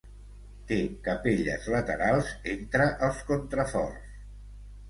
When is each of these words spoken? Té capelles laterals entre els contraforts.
Té 0.71 0.77
capelles 1.07 1.69
laterals 1.75 2.31
entre 2.55 2.89
els 3.09 3.21
contraforts. 3.31 4.13